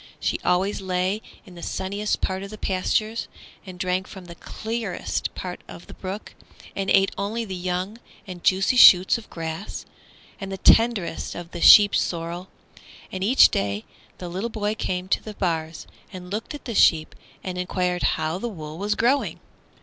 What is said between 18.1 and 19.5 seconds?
how the wool was growing.